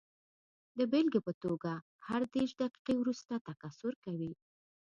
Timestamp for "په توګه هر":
1.27-2.21